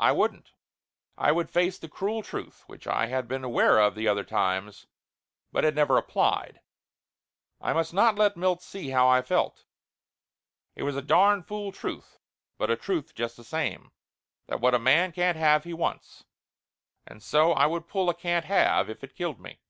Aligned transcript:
I 0.00 0.10
wouldn't. 0.10 0.50
I 1.16 1.30
would 1.30 1.48
face 1.48 1.78
the 1.78 1.88
cruel 1.88 2.22
truth 2.24 2.64
which 2.66 2.88
I 2.88 3.06
had 3.06 3.28
been 3.28 3.44
aware 3.44 3.78
of 3.78 3.94
the 3.94 4.08
other 4.08 4.24
times 4.24 4.88
but 5.52 5.62
had 5.62 5.76
never 5.76 5.96
applied. 5.96 6.62
I 7.60 7.72
must 7.72 7.94
not 7.94 8.16
let 8.16 8.36
Milt 8.36 8.60
see 8.60 8.88
how 8.90 9.06
I 9.06 9.22
felt. 9.22 9.64
It 10.74 10.82
was 10.82 10.96
a 10.96 11.00
darn 11.00 11.44
fool 11.44 11.70
truth, 11.70 12.18
but 12.58 12.72
a 12.72 12.76
truth 12.76 13.14
just 13.14 13.36
the 13.36 13.44
same, 13.44 13.92
that 14.48 14.60
what 14.60 14.74
a 14.74 14.80
man 14.80 15.12
can't 15.12 15.36
have 15.38 15.62
he 15.62 15.74
wants, 15.74 16.24
and 17.06 17.22
so 17.22 17.52
I 17.52 17.66
would 17.66 17.86
pull 17.86 18.10
a 18.10 18.14
can't 18.14 18.46
have, 18.46 18.90
if 18.90 19.04
it 19.04 19.14
killed 19.14 19.38
me. 19.40 19.60